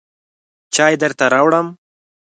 چای 0.75 0.93
درته 1.01 1.25
راوړم. 1.33 1.67